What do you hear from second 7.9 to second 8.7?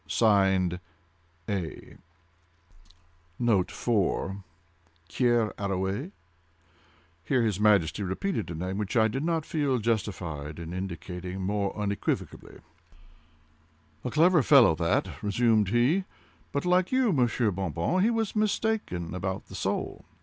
repeated a